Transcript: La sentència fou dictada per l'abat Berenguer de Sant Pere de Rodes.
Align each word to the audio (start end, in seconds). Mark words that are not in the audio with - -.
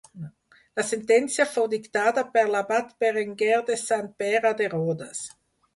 La 0.79 0.85
sentència 0.91 1.45
fou 1.51 1.69
dictada 1.75 2.25
per 2.39 2.47
l'abat 2.57 2.91
Berenguer 3.05 3.61
de 3.71 3.79
Sant 3.87 4.13
Pere 4.25 4.59
de 4.63 4.77
Rodes. 4.77 5.27